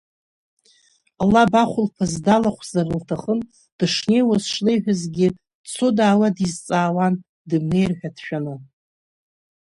[1.31, 3.39] Лаб ахәылԥаз далахәзар лҭахын,
[3.77, 5.27] дышнеиуаз шлеиҳәазгьы,
[5.63, 7.13] дцо-даауа дизҵаауан,
[7.49, 8.55] дымнеир ҳәа дшәаны.